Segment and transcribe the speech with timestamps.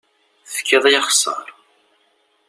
[0.51, 1.45] Tefkiḍ-iyi axessaṛ.